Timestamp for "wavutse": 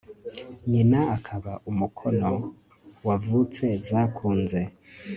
3.07-3.65